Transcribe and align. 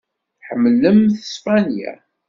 Tḥemmlemt 0.39 1.17
Spanya? 1.33 1.93